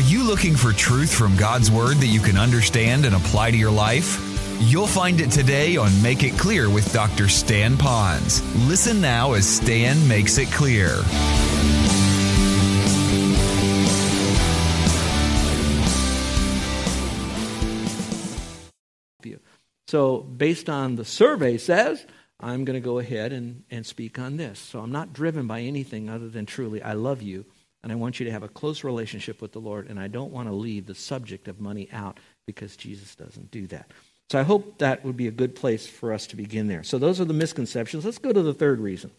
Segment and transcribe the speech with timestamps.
[0.00, 3.56] Are you looking for truth from God's Word that you can understand and apply to
[3.58, 4.18] your life?
[4.58, 7.28] You'll find it today on Make It Clear with Dr.
[7.28, 8.40] Stan Ponz.
[8.66, 10.88] Listen now as Stan makes it clear.
[19.86, 22.06] So, based on the survey says,
[22.40, 24.58] I'm going to go ahead and, and speak on this.
[24.58, 27.44] So, I'm not driven by anything other than truly, I love you,
[27.82, 30.32] and I want you to have a close relationship with the Lord, and I don't
[30.32, 33.90] want to leave the subject of money out because Jesus doesn't do that.
[34.30, 36.84] So I hope that would be a good place for us to begin there.
[36.84, 38.04] So those are the misconceptions.
[38.04, 39.10] Let's go to the third reason.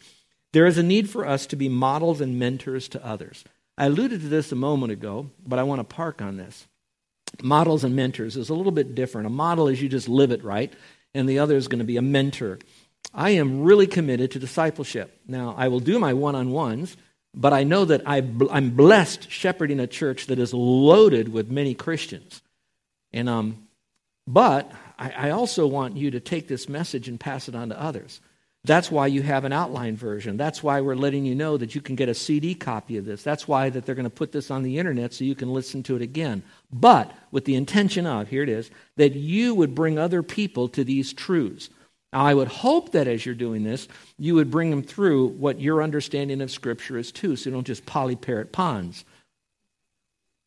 [0.54, 3.44] There is a need for us to be models and mentors to others.
[3.78, 6.68] I alluded to this a moment ago, but I want to park on this.
[7.42, 9.28] Models and mentors is a little bit different.
[9.28, 10.72] A model is you just live it right,
[11.14, 12.60] and the other is going to be a mentor.
[13.14, 15.20] I am really committed to discipleship.
[15.28, 16.96] Now, I will do my one on ones,
[17.34, 22.42] but I know that I'm blessed shepherding a church that is loaded with many Christians.
[23.14, 23.68] And um,
[24.28, 27.82] but I, I also want you to take this message and pass it on to
[27.82, 28.22] others.
[28.64, 30.38] That's why you have an outline version.
[30.38, 33.24] That's why we're letting you know that you can get a CD copy of this.
[33.24, 35.82] That's why that they're going to put this on the internet so you can listen
[35.84, 36.44] to it again.
[36.72, 40.84] But with the intention of, here it is, that you would bring other people to
[40.84, 41.72] these truths.
[42.14, 45.62] Now, I would hope that as you're doing this, you would bring them through what
[45.62, 49.04] your understanding of Scripture is too, so you don't just polyparrot Ponz.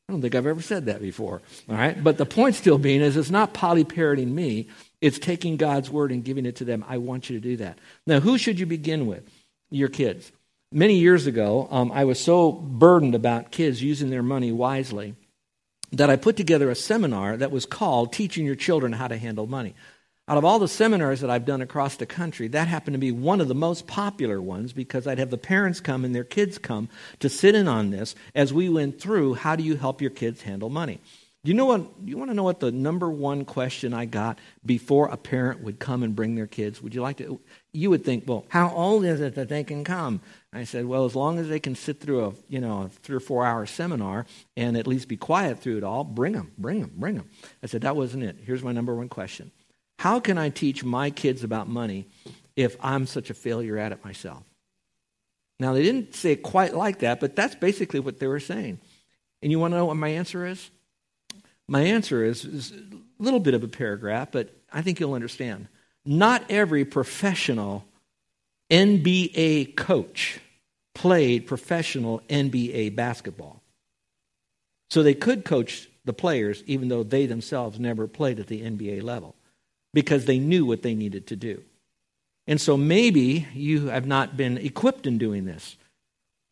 [0.09, 1.41] I don't think I've ever said that before.
[1.69, 2.03] All right?
[2.03, 4.69] But the point still being is it's not polyparroting me,
[5.01, 6.85] it's taking God's word and giving it to them.
[6.87, 7.79] I want you to do that.
[8.07, 9.27] Now, who should you begin with?
[9.71, 10.31] Your kids.
[10.71, 15.15] Many years ago, um, I was so burdened about kids using their money wisely
[15.93, 19.47] that I put together a seminar that was called Teaching Your Children How to Handle
[19.47, 19.75] Money.
[20.27, 23.13] Out of all the seminars that I've done across the country, that happened to be
[23.13, 26.57] one of the most popular ones because I'd have the parents come and their kids
[26.57, 26.89] come
[27.21, 30.41] to sit in on this as we went through how do you help your kids
[30.41, 30.99] handle money.
[31.45, 34.39] Do you know what you want to know what the number one question I got
[34.65, 36.81] before a parent would come and bring their kids?
[36.81, 37.39] Would you like to
[37.75, 40.23] you would think, well, how old is it that they can come?
[40.55, 43.17] I said, well, as long as they can sit through a, you know, a 3
[43.17, 44.25] or 4 hour seminar
[44.57, 47.29] and at least be quiet through it all, bring them, bring them, bring them.
[47.63, 48.39] I said that wasn't it.
[48.43, 49.51] Here's my number one question.
[49.99, 52.07] How can I teach my kids about money
[52.57, 54.43] if I'm such a failure at it myself?
[55.61, 58.81] Now, they didn't say it quite like that, but that's basically what they were saying.
[59.41, 60.71] And you want to know what my answer is?
[61.69, 65.69] My answer is, is a little bit of a paragraph, but I think you'll understand.
[66.05, 67.85] Not every professional
[68.71, 70.41] NBA coach
[70.95, 73.63] played professional NBA basketball.
[74.91, 79.03] So they could coach the players even though they themselves never played at the NBA
[79.03, 79.35] level
[79.95, 81.63] because they knew what they needed to do.
[82.47, 85.77] And so maybe you have not been equipped in doing this.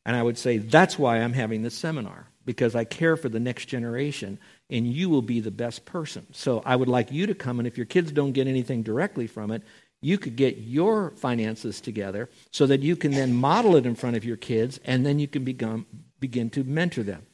[0.06, 3.38] And I would say that's why I'm having this seminar, because I care for the
[3.38, 4.38] next generation,
[4.70, 6.26] and you will be the best person.
[6.32, 9.26] So I would like you to come, and if your kids don't get anything directly
[9.26, 9.62] from it,
[10.00, 14.16] you could get your finances together so that you can then model it in front
[14.16, 15.86] of your kids, and then you can become,
[16.18, 17.26] begin to mentor them.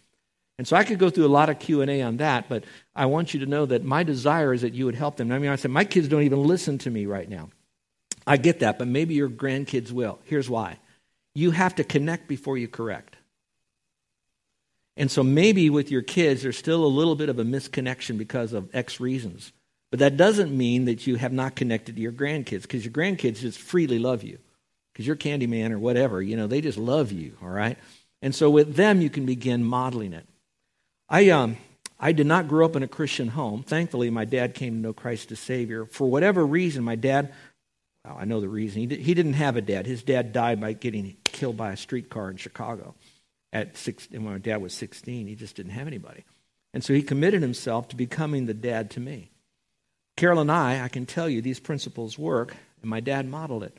[0.59, 2.65] And so I could go through a lot of Q&A on that, but
[2.95, 5.31] I want you to know that my desire is that you would help them.
[5.31, 7.51] I mean, I said, my kids don't even listen to me right now.
[8.27, 10.19] I get that, but maybe your grandkids will.
[10.25, 10.79] Here's why.
[11.35, 13.17] You have to connect before you correct.
[14.97, 18.53] And so maybe with your kids, there's still a little bit of a misconnection because
[18.53, 19.53] of X reasons.
[19.91, 23.39] But that doesn't mean that you have not connected to your grandkids because your grandkids
[23.39, 24.39] just freely love you
[24.93, 26.21] because you're Candyman or whatever.
[26.21, 27.79] You know, they just love you, all right?
[28.21, 30.27] And so with them, you can begin modeling it.
[31.09, 31.57] I, um,
[31.99, 33.63] I did not grow up in a Christian home.
[33.63, 35.87] Thankfully, my dad came to know Christ as Savior.
[35.87, 37.33] For whatever reason, my dad,
[38.05, 39.87] well, I know the reason, he, did, he didn't have a dad.
[39.87, 42.95] His dad died by getting killed by a streetcar in Chicago
[43.53, 45.27] at six, when my dad was 16.
[45.27, 46.25] He just didn't have anybody.
[46.75, 49.31] And so he committed himself to becoming the dad to me.
[50.17, 53.77] Carol and I, I can tell you these principles work, and my dad modeled it.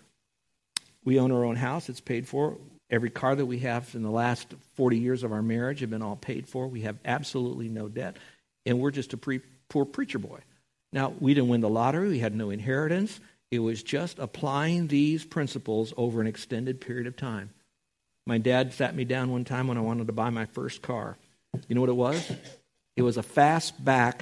[1.04, 2.58] We own our own house, it's paid for.
[2.90, 6.02] Every car that we have in the last 40 years of our marriage have been
[6.02, 6.68] all paid for.
[6.68, 8.18] We have absolutely no debt.
[8.66, 10.40] And we're just a pre- poor preacher boy.
[10.92, 13.19] Now, we didn't win the lottery, we had no inheritance.
[13.52, 17.50] It was just applying these principles over an extended period of time.
[18.28, 21.18] My dad sat me down one time when I wanted to buy my first car.
[21.68, 22.31] You know what it was?
[22.96, 24.22] It was a fastback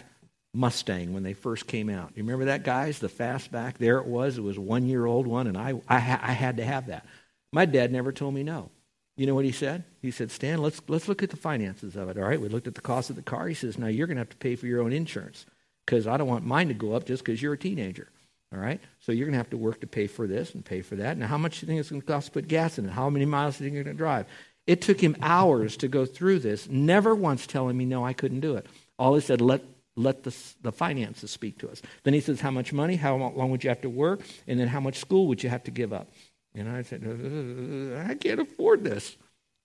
[0.54, 2.14] Mustang when they first came out.
[2.16, 3.00] You remember that, guys?
[3.00, 3.78] The fastback?
[3.78, 4.38] There it was.
[4.38, 7.06] It was one year old one, and I, I, I had to have that.
[7.52, 8.70] My dad never told me no.
[9.16, 9.84] You know what he said?
[10.02, 12.18] He said, Stan, let's, let's look at the finances of it.
[12.18, 13.48] All right, we looked at the cost of the car.
[13.48, 15.46] He says, now you're going to have to pay for your own insurance
[15.86, 18.10] because I don't want mine to go up just because you're a teenager.
[18.54, 20.82] All right, so you're going to have to work to pay for this and pay
[20.82, 21.18] for that.
[21.18, 22.92] Now, how much do you think it's going to cost to put gas in it?
[22.92, 24.26] How many miles do you think you're going to drive?
[24.66, 28.40] It took him hours to go through this, never once telling me, no, I couldn't
[28.40, 28.66] do it.
[28.98, 29.64] All he said, let,
[29.98, 31.82] let the, the finances speak to us.
[32.04, 34.70] Then he says, how much money, how long would you have to work, and then
[34.70, 36.10] how much school would you have to give up?
[36.58, 39.16] And I said, uh, I can't afford this.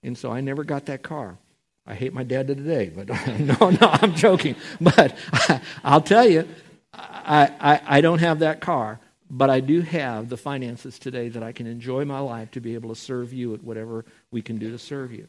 [0.03, 1.39] And so I never got that car.
[1.87, 3.09] I hate my dad to today, but
[3.39, 4.55] no, no, I'm joking.
[4.81, 5.17] But
[5.83, 6.47] I, will tell you,
[6.93, 9.01] I, I, I don't have that car,
[9.31, 12.75] but I do have the finances today that I can enjoy my life to be
[12.75, 15.27] able to serve you at whatever we can do to serve you.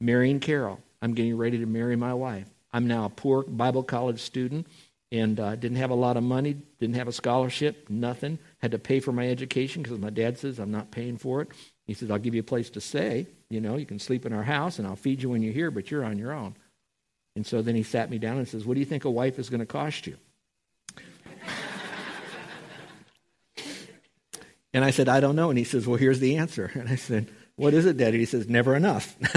[0.00, 2.48] Marrying Carol, I'm getting ready to marry my wife.
[2.72, 4.66] I'm now a poor Bible college student
[5.12, 8.38] and uh, didn't have a lot of money, didn't have a scholarship, nothing.
[8.62, 11.48] Had to pay for my education because my dad says I'm not paying for it.
[11.86, 13.26] He says, I'll give you a place to stay.
[13.50, 15.70] You know, you can sleep in our house and I'll feed you when you're here,
[15.70, 16.56] but you're on your own.
[17.36, 19.38] And so then he sat me down and says, What do you think a wife
[19.38, 20.16] is going to cost you?
[24.72, 25.50] and I said, I don't know.
[25.50, 26.70] And he says, Well, here's the answer.
[26.74, 28.18] And I said, What is it, Daddy?
[28.18, 29.14] He says, Never enough.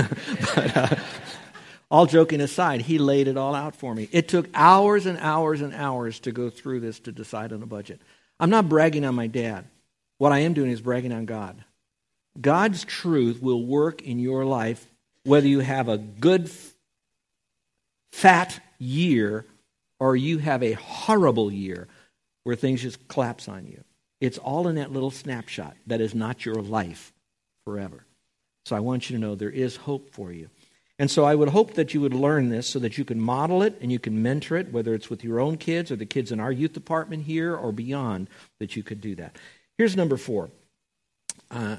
[0.55, 0.95] but, uh,
[1.95, 4.09] all joking aside, he laid it all out for me.
[4.11, 7.65] It took hours and hours and hours to go through this to decide on a
[7.65, 8.01] budget.
[8.37, 9.63] I'm not bragging on my dad.
[10.17, 11.63] What I am doing is bragging on God.
[12.39, 14.85] God's truth will work in your life
[15.23, 16.51] whether you have a good,
[18.11, 19.45] fat year
[19.97, 21.87] or you have a horrible year
[22.43, 23.81] where things just collapse on you.
[24.19, 27.13] It's all in that little snapshot that is not your life
[27.63, 28.03] forever.
[28.65, 30.49] So I want you to know there is hope for you.
[30.97, 33.61] And so I would hope that you would learn this so that you can model
[33.63, 36.31] it and you can mentor it, whether it's with your own kids or the kids
[36.31, 39.37] in our youth department here or beyond, that you could do that.
[39.77, 40.51] Here's number four.
[41.51, 41.77] Uh,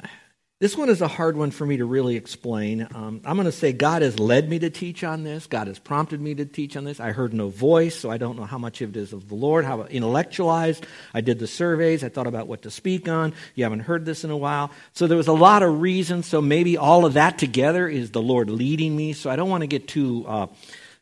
[0.58, 2.88] this one is a hard one for me to really explain.
[2.94, 5.46] Um, I'm going to say God has led me to teach on this.
[5.46, 6.98] God has prompted me to teach on this.
[6.98, 9.34] I heard no voice, so I don't know how much of it is of the
[9.34, 10.86] Lord, how intellectualized.
[11.12, 12.02] I did the surveys.
[12.02, 13.34] I thought about what to speak on.
[13.54, 14.70] You haven't heard this in a while.
[14.94, 16.24] So there was a lot of reasons.
[16.24, 19.12] So maybe all of that together is the Lord leading me.
[19.12, 20.46] So I don't want to get too uh,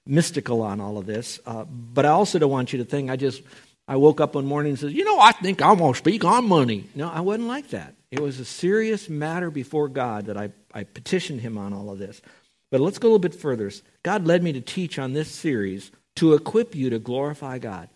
[0.04, 1.38] mystical on all of this.
[1.46, 3.40] Uh, but I also don't want you to think I just
[3.86, 6.24] I woke up one morning and said, you know, I think I'm going to speak
[6.24, 6.88] on money.
[6.94, 7.94] No, I wasn't like that.
[8.10, 11.98] It was a serious matter before God that I, I petitioned him on all of
[11.98, 12.22] this.
[12.70, 13.70] But let's go a little bit further.
[14.02, 17.88] God led me to teach on this series to equip you to glorify God.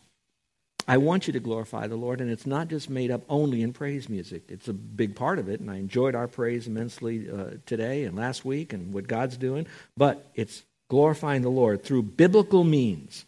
[0.86, 3.74] I want you to glorify the Lord, and it's not just made up only in
[3.74, 4.44] praise music.
[4.48, 8.16] It's a big part of it, and I enjoyed our praise immensely uh, today and
[8.16, 9.66] last week and what God's doing.
[9.96, 13.26] But it's glorifying the Lord through biblical means.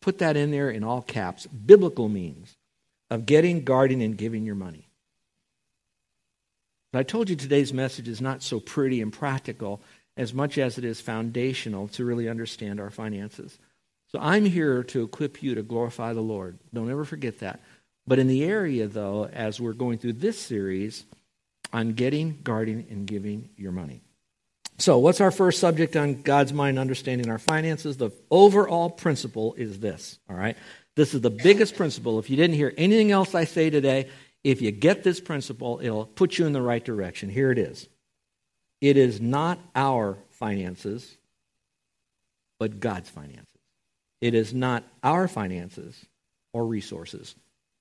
[0.00, 2.56] Put that in there in all caps biblical means
[3.10, 4.88] of getting, guarding, and giving your money.
[6.92, 9.80] But I told you today's message is not so pretty and practical
[10.16, 13.58] as much as it is foundational to really understand our finances.
[14.12, 16.58] So I'm here to equip you to glorify the Lord.
[16.72, 17.60] Don't ever forget that.
[18.06, 21.04] But in the area, though, as we're going through this series
[21.72, 24.00] on getting, guarding, and giving your money.
[24.78, 27.96] So, what's our first subject on God's mind understanding our finances?
[27.96, 30.56] The overall principle is this, all right?
[30.96, 32.18] This is the biggest principle.
[32.18, 34.10] If you didn't hear anything else I say today,
[34.44, 37.30] if you get this principle, it'll put you in the right direction.
[37.30, 37.88] Here it is
[38.80, 41.16] it is not our finances,
[42.58, 43.46] but God's finances.
[44.20, 46.04] It is not our finances
[46.52, 47.34] or resources,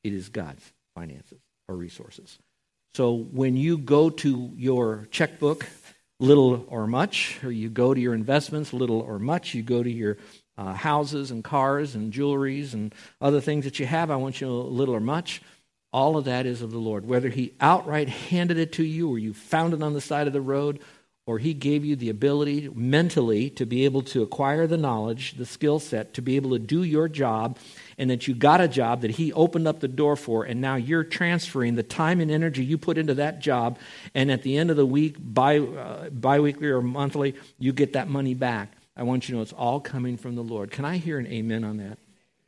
[0.03, 0.63] it is God's
[0.95, 2.37] finances or resources.
[2.93, 5.67] So when you go to your checkbook,
[6.19, 9.91] little or much, or you go to your investments, little or much, you go to
[9.91, 10.17] your
[10.57, 14.49] uh, houses and cars and jewelries and other things that you have, I want you
[14.49, 15.41] little or much
[15.95, 17.07] all of that is of the Lord.
[17.07, 20.33] Whether He outright handed it to you, or you found it on the side of
[20.33, 20.81] the road,
[21.25, 25.45] or He gave you the ability mentally to be able to acquire the knowledge, the
[25.45, 27.57] skill set, to be able to do your job,
[27.97, 30.75] and that you got a job that He opened up the door for, and now
[30.75, 33.77] you're transferring the time and energy you put into that job,
[34.13, 38.09] and at the end of the week, bi uh, biweekly or monthly, you get that
[38.09, 38.73] money back.
[38.97, 40.71] I want you to know it's all coming from the Lord.
[40.71, 41.97] Can I hear an amen on that?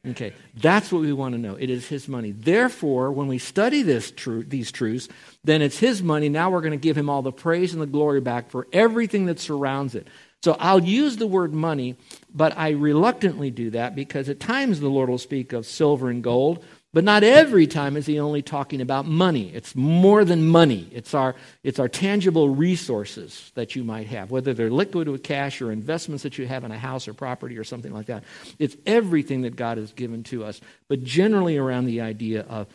[0.06, 1.56] Okay, that's what we want to know.
[1.56, 2.32] It is His money.
[2.32, 5.10] Therefore, when we study this tru- these truths,
[5.44, 6.30] then it's His money.
[6.30, 9.26] Now we're going to give Him all the praise and the glory back for everything
[9.26, 10.08] that surrounds it.
[10.44, 11.96] So I'll use the word money,
[12.34, 16.24] but I reluctantly do that because at times the Lord will speak of silver and
[16.24, 16.64] gold,
[16.94, 19.52] but not every time is he only talking about money.
[19.54, 20.88] It's more than money.
[20.92, 25.62] It's our, it's our tangible resources that you might have, whether they're liquid with cash
[25.62, 28.24] or investments that you have in a house or property or something like that.
[28.58, 32.68] It's everything that God has given to us, but generally around the idea of,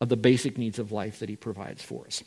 [0.00, 2.24] of the basic needs of life that he provides for us.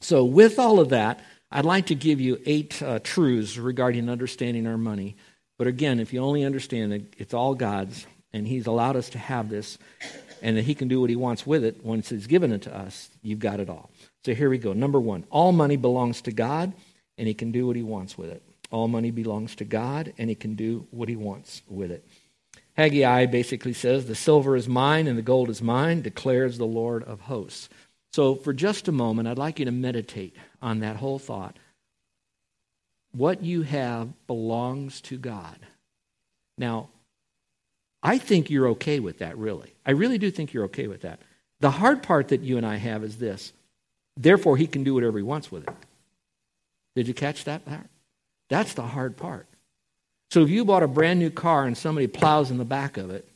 [0.00, 4.66] So, with all of that, I'd like to give you eight uh, truths regarding understanding
[4.66, 5.16] our money.
[5.58, 9.18] But again, if you only understand that it's all God's and He's allowed us to
[9.18, 9.78] have this,
[10.42, 12.76] and that he can do what he wants with it once He's given it to
[12.76, 13.90] us, you've got it all.
[14.24, 14.72] So here we go.
[14.72, 16.72] Number one all money belongs to God,
[17.16, 18.42] and he can do what he wants with it.
[18.70, 22.04] All money belongs to God, and he can do what he wants with it.
[22.76, 27.02] Haggai basically says, The silver is mine and the gold is mine, declares the Lord
[27.04, 27.68] of hosts.
[28.16, 31.58] So, for just a moment, I'd like you to meditate on that whole thought.
[33.12, 35.58] What you have belongs to God.
[36.56, 36.88] Now,
[38.02, 39.74] I think you're okay with that, really.
[39.84, 41.20] I really do think you're okay with that.
[41.60, 43.52] The hard part that you and I have is this
[44.16, 45.74] therefore, he can do whatever he wants with it.
[46.94, 47.84] Did you catch that part?
[48.48, 49.46] That's the hard part.
[50.30, 53.10] So if you bought a brand new car and somebody plows in the back of
[53.10, 53.28] it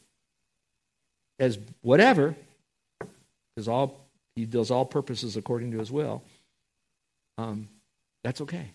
[1.39, 2.35] as whatever,
[3.55, 4.01] because all
[4.37, 6.23] he does all purposes according to his will,
[7.39, 7.69] um,
[8.23, 8.73] that's okay.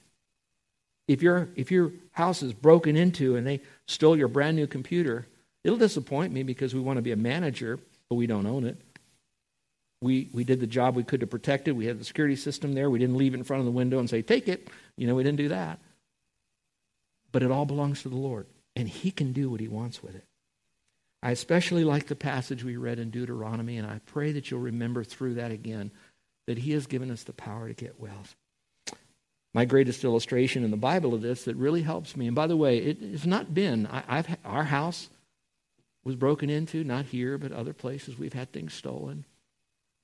[1.07, 5.27] If your if your house is broken into and they stole your brand new computer,
[5.63, 8.81] it'll disappoint me because we want to be a manager, but we don't own it.
[10.01, 11.73] We we did the job we could to protect it.
[11.73, 12.89] We had the security system there.
[12.89, 15.15] We didn't leave it in front of the window and say, "Take it." You know,
[15.15, 15.79] we didn't do that.
[17.31, 20.15] But it all belongs to the Lord, and He can do what He wants with
[20.15, 20.25] it.
[21.25, 25.03] I especially like the passage we read in Deuteronomy, and I pray that you'll remember
[25.03, 25.89] through that again
[26.45, 28.35] that He has given us the power to get wealth.
[29.51, 32.55] My greatest illustration in the Bible of this that really helps me, and by the
[32.55, 35.09] way, it has not been, I, have our house
[36.03, 38.19] was broken into, not here, but other places.
[38.19, 39.25] We've had things stolen.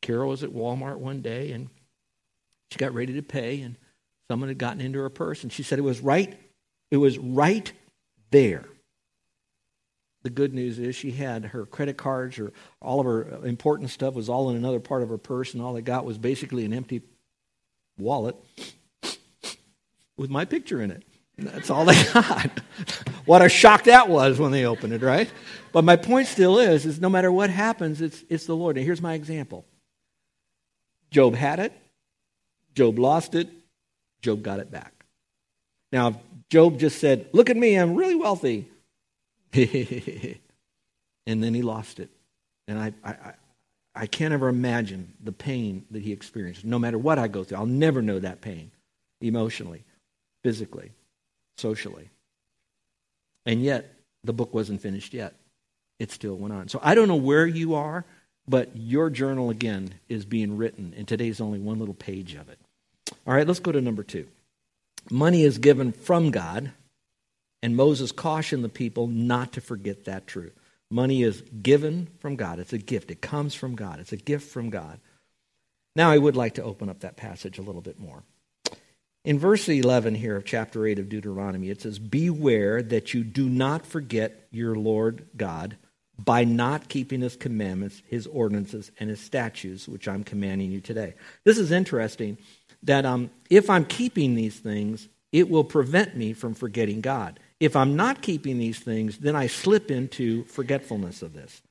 [0.02, 1.70] Carol was at Walmart one day, and
[2.72, 3.76] she got ready to pay, and
[4.28, 6.36] someone had gotten into her purse, and she said it was right
[6.90, 7.72] it was right
[8.32, 8.66] there.
[10.24, 14.14] The good news is she had her credit cards or all of her important stuff
[14.14, 16.74] was all in another part of her purse, and all they got was basically an
[16.74, 17.02] empty
[17.98, 18.36] wallet
[20.18, 21.04] with my picture in it.
[21.38, 22.52] That's all they got.
[23.26, 25.32] what a shock that was when they opened it, right?
[25.72, 28.78] But my point still is, is no matter what happens, it's, it's the Lord.
[28.78, 29.66] And here's my example.
[31.10, 31.74] Job had it.
[32.76, 33.50] Job lost it.
[34.22, 35.06] Job got it back.
[35.92, 38.70] Now, Job just said, Look at me, I'm really wealthy.
[41.26, 42.10] and then he lost it.
[42.68, 43.34] And I, I,
[43.94, 46.64] I can't ever imagine the pain that he experienced.
[46.64, 48.72] No matter what I go through, I'll never know that pain
[49.20, 49.84] emotionally,
[50.44, 50.92] physically,
[51.58, 52.10] socially.
[53.46, 53.94] And yet,
[54.24, 55.34] the book wasn't finished yet.
[56.00, 56.68] It still went on.
[56.68, 58.06] So I don't know where you are,
[58.48, 62.60] but your journal, again, is being written, and today's only one little page of it.
[63.28, 64.28] All right, let's go to number two.
[65.10, 66.72] Money is given from God,
[67.62, 70.54] and Moses cautioned the people not to forget that truth.
[70.90, 72.60] Money is given from God.
[72.60, 73.12] It's a gift.
[73.12, 74.00] It comes from God.
[74.00, 75.00] It's a gift from God.
[75.96, 78.24] Now, I would like to open up that passage a little bit more.
[79.24, 83.48] In verse 11 here of chapter 8 of Deuteronomy, it says, Beware that you do
[83.48, 85.78] not forget your Lord God
[86.18, 91.14] by not keeping his commandments, his ordinances, and his statutes, which I'm commanding you today.
[91.44, 92.38] This is interesting
[92.84, 97.40] that um, if I'm keeping these things, it will prevent me from forgetting God.
[97.62, 101.62] If I'm not keeping these things, then I slip into forgetfulness of this.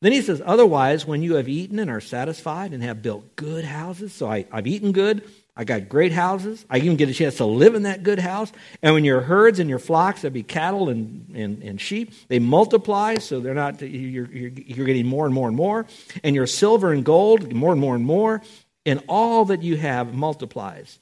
[0.00, 3.64] Then he says, Otherwise, when you have eaten and are satisfied and have built good
[3.64, 7.36] houses, so I, I've eaten good, I got great houses, I even get a chance
[7.38, 8.52] to live in that good house.
[8.80, 12.38] And when your herds and your flocks, that be cattle and, and, and sheep, they
[12.38, 15.84] multiply, so they're not, you're, you're, you're getting more and more and more.
[16.22, 18.40] And your silver and gold, more and more and more
[18.86, 21.00] and all that you have multiplies,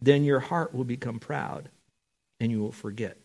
[0.00, 1.68] then your heart will become proud
[2.40, 3.18] and you will forget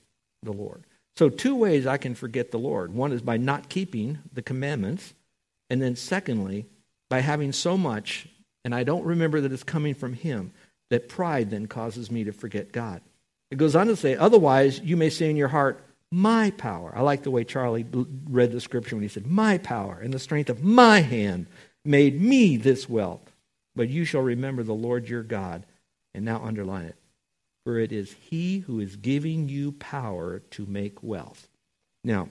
[0.43, 0.83] the Lord.
[1.15, 5.13] So, two ways I can forget the Lord one is by not keeping the commandments,
[5.69, 6.65] and then secondly,
[7.09, 8.27] by having so much,
[8.63, 10.51] and I don't remember that it's coming from Him,
[10.89, 13.01] that pride then causes me to forget God.
[13.49, 16.93] It goes on to say, otherwise, you may say in your heart, my power.
[16.95, 17.85] I like the way Charlie
[18.29, 21.47] read the scripture when he said, My power and the strength of my hand
[21.83, 23.31] made me this wealth.
[23.75, 25.65] But you shall remember the Lord your God.
[26.13, 26.95] And now underline it.
[27.67, 31.49] For it is he who is giving you power to make wealth.
[32.01, 32.29] Now,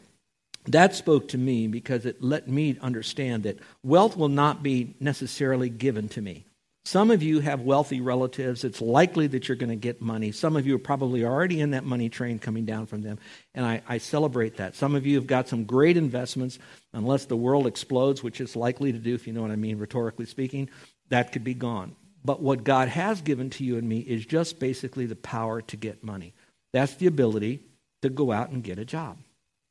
[0.64, 5.68] that spoke to me because it let me understand that wealth will not be necessarily
[5.68, 6.46] given to me.
[6.86, 8.64] Some of you have wealthy relatives.
[8.64, 10.32] It's likely that you're going to get money.
[10.32, 13.18] Some of you are probably already in that money train coming down from them.
[13.54, 14.74] And I, I, celebrate that.
[14.74, 16.58] Some of you have got some great investments,
[16.94, 19.76] unless the world explodes, which it's likely to do, if you know what I mean,
[19.76, 20.70] rhetorically speaking
[21.10, 21.94] that could be gone.
[22.26, 25.76] But what God has given to you and me is just basically the power to
[25.76, 26.35] get money.
[26.73, 27.61] That's the ability
[28.02, 29.18] to go out and get a job.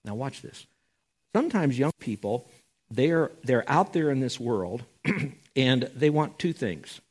[0.06, 0.66] Now, watch this.
[1.36, 2.48] Sometimes young people,
[2.90, 4.84] they're, they're out there in this world
[5.58, 7.02] and they want two things.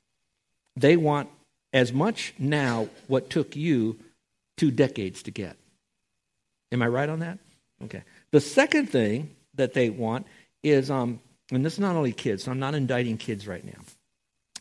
[0.76, 1.28] They want
[1.74, 3.98] as much now what took you
[4.56, 5.58] two decades to get.
[6.72, 7.38] Am I right on that?
[7.82, 8.02] Okay.
[8.30, 10.26] The second thing that they want
[10.62, 11.20] is, um,
[11.50, 13.82] and this is not only kids, so I'm not indicting kids right now.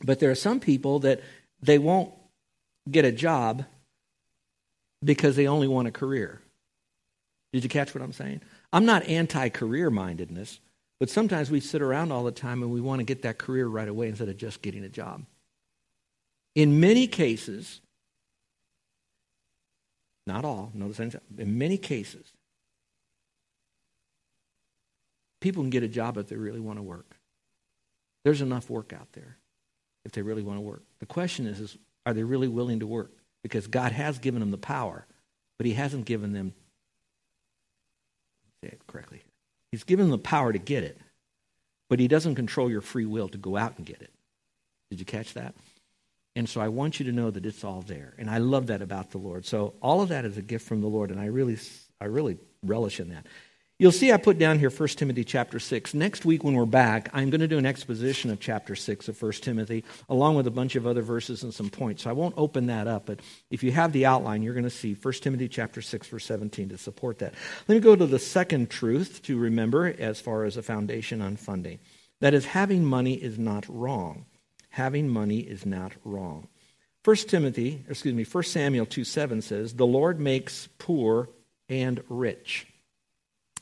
[0.04, 1.22] But there are some people that
[1.62, 2.12] they won't
[2.90, 3.66] get a job
[5.04, 6.42] because they only want a career.
[7.54, 8.42] Did you catch what I'm saying?
[8.72, 10.60] I'm not anti career mindedness,
[11.00, 13.68] but sometimes we sit around all the time and we want to get that career
[13.68, 15.24] right away instead of just getting a job.
[16.56, 17.80] In many cases,
[20.26, 22.26] not all, no sense, in many cases,
[25.40, 27.18] people can get a job if they really want to work.
[28.24, 29.38] There's enough work out there
[30.06, 30.84] if they really want to work.
[31.00, 33.12] The question is, is are they really willing to work?
[33.42, 35.06] Because God has given them the power,
[35.58, 36.54] but He hasn't given them,
[38.64, 39.32] say it correctly here.
[39.72, 41.00] He's given them the power to get it,
[41.90, 44.12] but He doesn't control your free will to go out and get it.
[44.90, 45.56] Did you catch that?
[46.36, 48.16] And so I want you to know that it's all there.
[48.18, 49.46] And I love that about the Lord.
[49.46, 51.58] So all of that is a gift from the Lord, and I really,
[52.02, 53.28] I really relish in that.
[53.84, 55.94] You'll see I put down here 1 Timothy chapter 6.
[55.94, 59.22] Next week when we're back, I'm going to do an exposition of chapter 6 of
[59.22, 62.04] 1 Timothy, along with a bunch of other verses and some points.
[62.04, 63.20] So I won't open that up, but
[63.52, 66.70] if you have the outline, you're going to see 1 Timothy chapter 6, verse 17
[66.70, 67.34] to support that.
[67.68, 71.36] Let me go to the second truth to remember as far as a foundation on
[71.36, 71.80] funding.
[72.22, 74.28] That is, having money is not wrong.
[74.70, 76.48] Having money is not wrong.
[77.04, 81.28] 1 Timothy, excuse me, 1 Samuel 2 7 says, The Lord makes poor
[81.68, 82.68] and rich.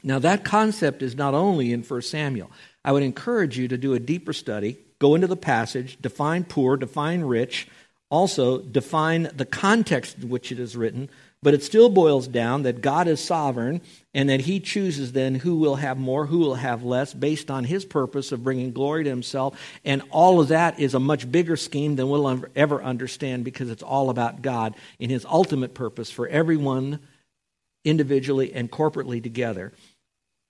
[0.03, 2.51] Now, that concept is not only in 1 Samuel.
[2.83, 6.77] I would encourage you to do a deeper study, go into the passage, define poor,
[6.77, 7.67] define rich,
[8.09, 11.09] also define the context in which it is written,
[11.43, 13.81] but it still boils down that God is sovereign
[14.13, 17.63] and that He chooses then who will have more, who will have less, based on
[17.63, 19.59] His purpose of bringing glory to Himself.
[19.85, 23.81] And all of that is a much bigger scheme than we'll ever understand because it's
[23.81, 26.99] all about God in His ultimate purpose for everyone
[27.83, 29.73] individually and corporately together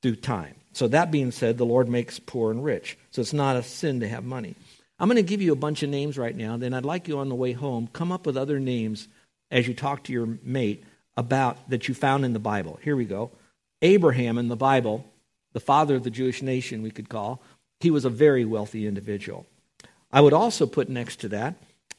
[0.02, 0.56] through time.
[0.74, 2.98] So, that being said, the Lord makes poor and rich.
[3.12, 4.56] So, it's not a sin to have money.
[5.00, 6.58] I'm going to give you a bunch of names right now.
[6.58, 9.08] Then I'd like you on the way home, come up with other names
[9.50, 10.84] as you talk to your mate
[11.18, 12.80] about that you found in the Bible.
[12.84, 13.32] Here we go.
[13.82, 15.06] Abraham in the Bible,
[15.54, 17.42] the father of the Jewish nation, we could call,
[17.80, 19.46] he was a very wealthy individual.
[20.12, 21.56] I would also put next to that,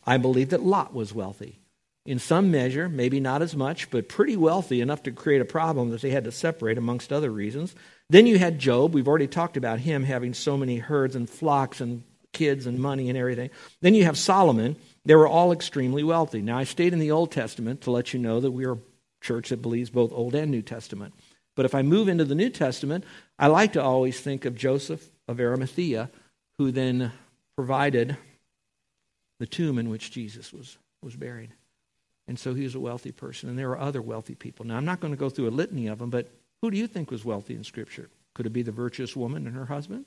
[0.07, 1.59] I believe that Lot was wealthy
[2.05, 5.91] in some measure, maybe not as much, but pretty wealthy enough to create a problem
[5.91, 7.75] that they had to separate, amongst other reasons.
[8.11, 8.93] Then you had Job.
[8.93, 13.09] We've already talked about him having so many herds and flocks and kids and money
[13.09, 13.51] and everything.
[13.81, 14.77] Then you have Solomon.
[15.05, 16.43] They were all extremely wealthy.
[16.43, 18.79] Now, I stayed in the Old Testament to let you know that we are a
[19.21, 21.15] church that believes both Old and New Testament.
[21.55, 23.05] But if I move into the New Testament,
[23.39, 26.11] I like to always think of Joseph of Arimathea,
[26.59, 27.13] who then
[27.55, 28.17] provided
[29.39, 31.51] the tomb in which Jesus was, was buried.
[32.29, 33.49] And so he was a wealthy person.
[33.49, 34.65] And there are other wealthy people.
[34.65, 36.31] Now, I'm not going to go through a litany of them, but
[36.61, 38.09] who do you think was wealthy in Scripture?
[38.35, 40.05] Could it be the virtuous woman and her husband?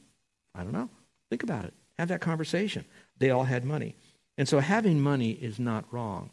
[0.56, 0.89] I don't know.
[1.30, 1.73] Think about it.
[1.97, 2.86] Have that conversation.
[3.17, 3.95] They all had money.
[4.38, 6.30] And so having money is not wrong.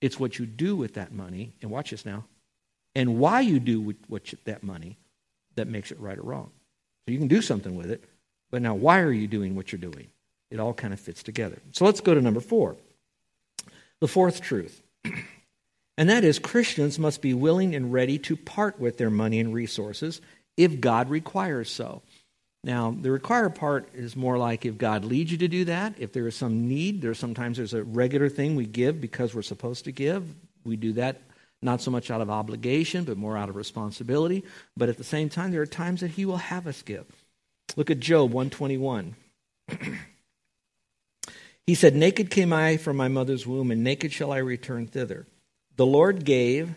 [0.00, 2.24] It's what you do with that money, and watch this now,
[2.94, 4.98] and why you do with what you, that money
[5.56, 6.50] that makes it right or wrong.
[7.06, 8.04] So you can do something with it,
[8.50, 10.08] but now why are you doing what you're doing?
[10.50, 11.58] It all kind of fits together.
[11.72, 12.76] So let's go to number four.
[14.00, 14.82] The fourth truth
[15.98, 19.52] and that is Christians must be willing and ready to part with their money and
[19.52, 20.20] resources
[20.56, 22.02] if God requires so.
[22.62, 26.12] Now, the require part is more like if God leads you to do that, if
[26.12, 29.84] there is some need, there's sometimes there's a regular thing we give because we're supposed
[29.84, 30.24] to give.
[30.64, 31.20] We do that
[31.64, 34.44] not so much out of obligation, but more out of responsibility.
[34.76, 37.06] But at the same time, there are times that he will have us give.
[37.76, 39.16] Look at Job 121.
[41.66, 45.26] He said, Naked came I from my mother's womb, and naked shall I return thither.
[45.76, 46.74] The Lord gave,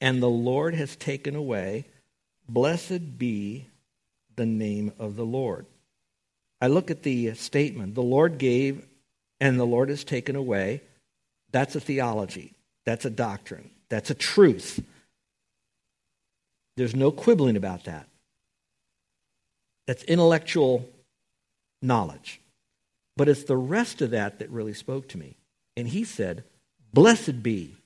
[0.00, 1.84] and the Lord has taken away.
[2.48, 3.66] Blessed be
[4.36, 5.66] the name of the Lord.
[6.60, 8.86] I look at the statement, the Lord gave,
[9.40, 10.80] and the Lord has taken away.
[11.50, 12.54] That's a theology.
[12.84, 13.70] That's a doctrine.
[13.88, 14.82] That's a truth.
[16.76, 18.06] There's no quibbling about that.
[19.86, 20.88] That's intellectual
[21.82, 22.40] knowledge.
[23.16, 25.36] But it's the rest of that that really spoke to me.
[25.76, 26.44] And he said,
[26.92, 27.76] Blessed be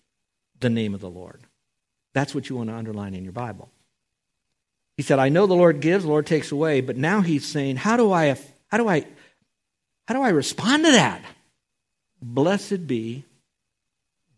[0.61, 1.41] the name of the Lord.
[2.15, 3.71] That's what you want to underline in your Bible.
[4.97, 7.77] He said, I know the Lord gives, the Lord takes away, but now he's saying,
[7.77, 8.35] how do I
[8.69, 9.05] how do I
[10.09, 11.23] how do I respond to that?
[12.23, 13.25] Blessed be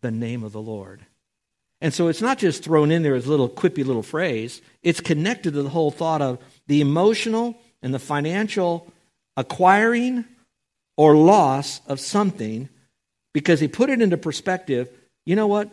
[0.01, 1.01] the name of the Lord.
[1.81, 5.01] And so it's not just thrown in there as a little quippy little phrase, it's
[5.01, 8.93] connected to the whole thought of the emotional and the financial
[9.37, 10.25] acquiring
[10.99, 12.69] or loss of something
[13.33, 14.91] because he put it into perspective.
[15.25, 15.71] You know what?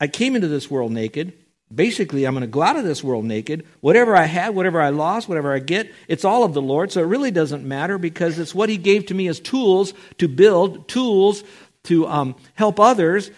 [0.00, 1.32] I came into this world naked.
[1.72, 3.64] Basically, I'm going to go out of this world naked.
[3.80, 6.90] Whatever I have, whatever I lost, whatever I get, it's all of the Lord.
[6.90, 10.26] So it really doesn't matter because it's what He gave to me as tools to
[10.26, 11.44] build, tools
[11.84, 13.30] to um, help others.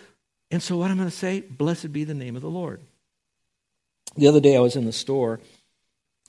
[0.51, 2.81] And so, what I'm going to say, blessed be the name of the Lord.
[4.17, 5.41] The other day, I was in the store,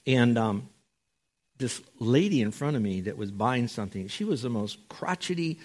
[0.06, 0.70] and um,
[1.64, 5.60] this lady in front of me that was buying something, she was the most crotchety,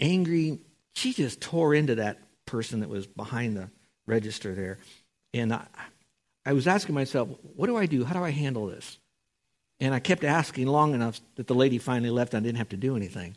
[0.00, 0.58] angry.
[0.94, 3.70] She just tore into that person that was behind the
[4.06, 4.78] register there.
[5.32, 5.64] And I,
[6.44, 8.04] I was asking myself, what do I do?
[8.04, 8.98] How do I handle this?
[9.78, 12.70] And I kept asking long enough that the lady finally left and I didn't have
[12.70, 13.36] to do anything.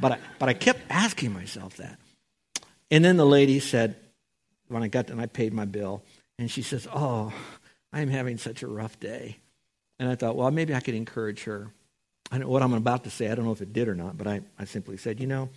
[0.00, 1.98] But I, but I kept asking myself that.
[2.90, 3.96] And then the lady said,
[4.68, 6.02] when I got and I paid my bill,
[6.38, 7.32] and she says, Oh,
[7.92, 9.38] I'm having such a rough day.
[9.98, 11.70] And I thought, well, maybe I could encourage her.
[12.30, 13.30] I know what I'm about to say.
[13.30, 15.48] I don't know if it did or not, but I, I simply said, you know,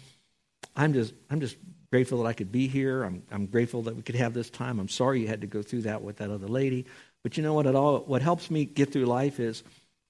[0.76, 1.58] I'm just I'm just
[1.92, 3.04] grateful that I could be here.
[3.04, 4.80] I'm I'm grateful that we could have this time.
[4.80, 6.86] I'm sorry you had to go through that with that other lady.
[7.24, 7.66] But you know what?
[7.66, 9.64] It all what helps me get through life is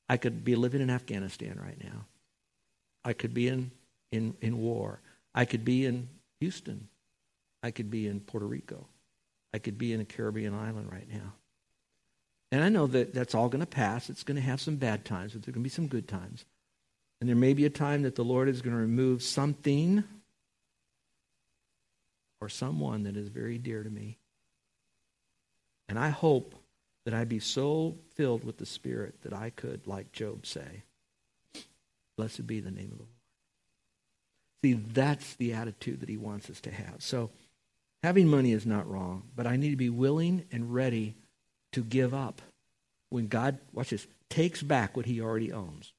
[0.07, 2.05] I could be living in Afghanistan right now.
[3.05, 3.71] I could be in
[4.11, 4.99] in, in war.
[5.33, 6.87] I could be in Houston.
[7.61, 8.87] I could be in Puerto Rico.
[9.53, 11.33] I could be in a Caribbean island right now.
[12.51, 14.09] And I know that that's all going to pass.
[14.09, 16.07] It's going to have some bad times, but there are going to be some good
[16.07, 16.45] times.
[17.19, 20.03] And there may be a time that the Lord is going to remove something
[22.41, 24.17] or someone that is very dear to me.
[25.87, 26.55] And I hope
[27.05, 30.83] that I be so filled with the Spirit that I could, like Job, say,
[32.17, 33.09] Blessed be the name of the Lord.
[34.61, 36.95] See, that's the attitude that he wants us to have.
[36.99, 37.29] So,
[38.03, 41.15] having money is not wrong, but I need to be willing and ready
[41.73, 42.41] to give up
[43.09, 45.93] when God, watch this, takes back what he already owns.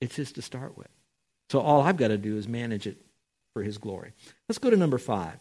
[0.00, 0.88] It's his to start with.
[1.50, 2.96] So all I've got to do is manage it
[3.52, 4.12] for his glory.
[4.48, 5.38] Let's go to number five.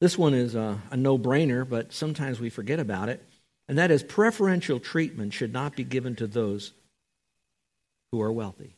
[0.00, 3.26] This one is uh, a, a no brainer, but sometimes we forget about it.
[3.68, 6.72] And that is preferential treatment should not be given to those
[8.12, 8.74] who are wealthy.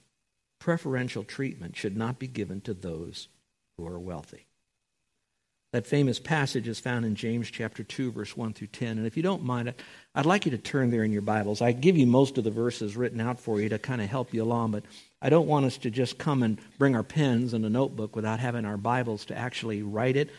[0.61, 3.29] Preferential treatment should not be given to those
[3.77, 4.47] who are wealthy.
[5.73, 8.99] That famous passage is found in James chapter 2, verse 1 through 10.
[8.99, 9.75] And if you don't mind,
[10.15, 11.61] I'd like you to turn there in your Bibles.
[11.61, 14.33] I give you most of the verses written out for you to kind of help
[14.33, 14.85] you along, but
[15.21, 18.39] I don't want us to just come and bring our pens and a notebook without
[18.39, 20.31] having our Bibles to actually write it.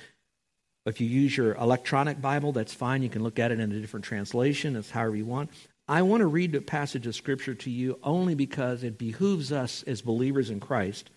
[0.86, 3.04] If you use your electronic Bible, that's fine.
[3.04, 4.78] You can look at it in a different translation.
[4.78, 5.50] It's however you want.
[5.90, 9.84] I want to read a passage of Scripture to you only because it behooves us
[9.84, 11.10] as believers in Christ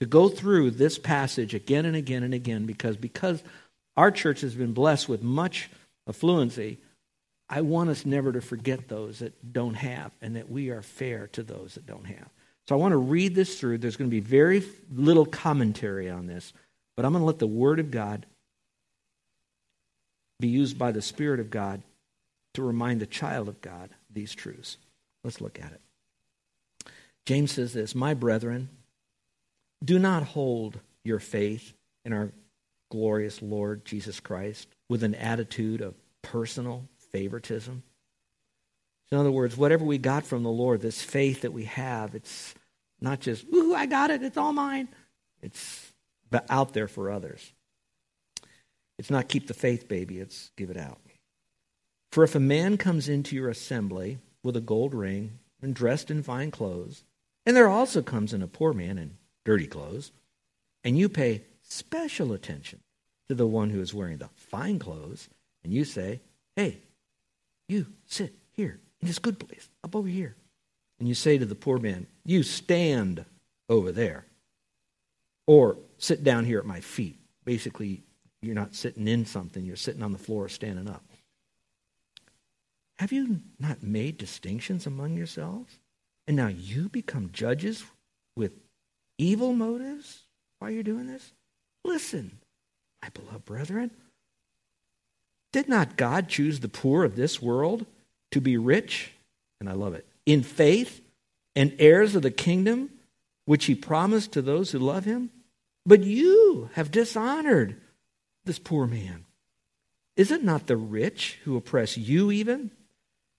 [0.00, 3.42] to go through this passage again and again and again because because
[3.96, 5.70] our church has been blessed with much
[6.08, 6.78] affluency
[7.48, 11.28] i want us never to forget those that don't have and that we are fair
[11.28, 12.28] to those that don't have.
[12.68, 13.78] So i want to read this through.
[13.78, 16.52] There's going to be very little commentary on this
[16.96, 18.26] but i'm going to let the word of god
[20.38, 21.82] be used by the spirit of god
[22.54, 24.78] to remind the child of god these truths.
[25.22, 25.80] Let's look at it.
[27.26, 28.68] James says this my brethren
[29.84, 31.72] do not hold your faith
[32.04, 32.32] in our
[32.90, 37.82] glorious Lord Jesus Christ with an attitude of personal favoritism.
[39.10, 42.54] In other words, whatever we got from the Lord, this faith that we have, it's
[43.00, 44.88] not just, ooh, I got it, it's all mine.
[45.42, 45.92] It's
[46.50, 47.52] out there for others.
[48.98, 50.98] It's not keep the faith, baby, it's give it out.
[52.10, 56.22] For if a man comes into your assembly with a gold ring and dressed in
[56.22, 57.04] fine clothes,
[57.44, 60.10] and there also comes in a poor man and dirty clothes,
[60.84, 62.80] and you pay special attention
[63.28, 65.28] to the one who is wearing the fine clothes,
[65.64, 66.20] and you say,
[66.56, 66.78] Hey,
[67.68, 70.34] you sit here in this good place, up over here.
[70.98, 73.24] And you say to the poor man, You stand
[73.68, 74.26] over there.
[75.46, 77.18] Or sit down here at my feet.
[77.44, 78.02] Basically,
[78.42, 81.04] you're not sitting in something, you're sitting on the floor standing up.
[82.98, 85.78] Have you not made distinctions among yourselves?
[86.26, 87.84] And now you become judges
[88.34, 88.52] with
[89.18, 90.22] evil motives
[90.58, 91.32] while you're doing this?
[91.84, 92.38] Listen,
[93.02, 93.90] my beloved brethren.
[95.52, 97.86] Did not God choose the poor of this world
[98.32, 99.12] to be rich?
[99.60, 100.06] And I love it.
[100.26, 101.00] In faith
[101.54, 102.90] and heirs of the kingdom
[103.46, 105.30] which he promised to those who love him?
[105.86, 107.80] But you have dishonored
[108.44, 109.24] this poor man.
[110.16, 112.70] Is it not the rich who oppress you even?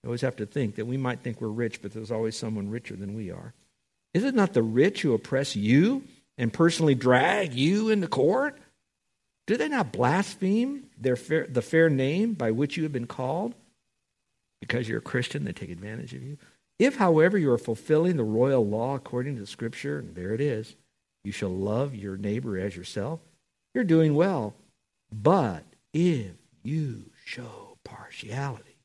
[0.02, 2.70] I always have to think that we might think we're rich, but there's always someone
[2.70, 3.52] richer than we are.
[4.18, 6.02] Is it not the rich who oppress you
[6.36, 8.58] and personally drag you into court?
[9.46, 13.54] Do they not blaspheme their fair, the fair name by which you have been called?
[14.60, 16.36] Because you're a Christian, they take advantage of you.
[16.80, 20.40] If, however, you are fulfilling the royal law according to the Scripture, and there it
[20.40, 20.74] is,
[21.22, 23.20] you shall love your neighbor as yourself,
[23.72, 24.56] you're doing well.
[25.12, 26.32] But if
[26.64, 28.78] you show partiality,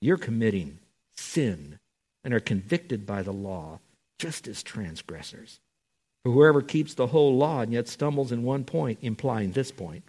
[0.00, 0.78] you're committing
[1.16, 1.80] sin
[2.22, 3.80] and are convicted by the law
[4.18, 5.60] just as transgressors.
[6.24, 10.04] For whoever keeps the whole law and yet stumbles in one point, implying this point.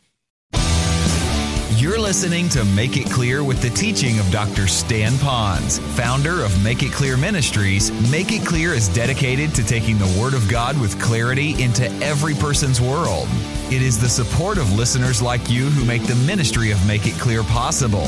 [1.78, 4.66] You're listening to Make It Clear with the teaching of Dr.
[4.66, 7.92] Stan Ponz, founder of Make It Clear Ministries.
[8.10, 12.34] Make It Clear is dedicated to taking the Word of God with clarity into every
[12.34, 13.28] person's world.
[13.72, 17.16] It is the support of listeners like you who make the ministry of Make It
[17.16, 18.08] Clear possible.